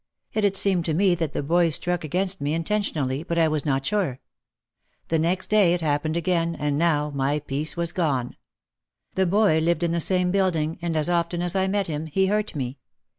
It 0.33 0.43
had 0.43 0.57
seemed 0.57 0.83
to 0.85 0.95
me 0.95 1.13
that 1.13 1.33
the 1.33 1.43
boy 1.43 1.69
struck 1.69 2.03
against 2.03 2.41
me 2.41 2.55
intentionally 2.55 3.21
but 3.21 3.37
I 3.37 3.47
was 3.47 3.67
not 3.67 3.85
sure. 3.85 4.19
The 5.09 5.19
next 5.19 5.51
day 5.51 5.75
it 5.75 5.81
hap 5.81 6.03
pened 6.03 6.15
again 6.17 6.55
and 6.55 6.75
now 6.75 7.11
my 7.11 7.37
peace 7.37 7.77
was 7.77 7.91
gone. 7.91 8.35
The 9.13 9.27
boy 9.27 9.59
lived 9.59 9.83
in 9.83 9.91
the 9.91 9.99
same 9.99 10.31
building 10.31 10.79
and 10.81 10.97
as 10.97 11.07
often 11.07 11.43
as 11.43 11.55
I 11.55 11.67
met 11.67 11.85
him 11.85 12.07
he 12.07 12.25
hurt 12.25 12.55
me. 12.55 12.79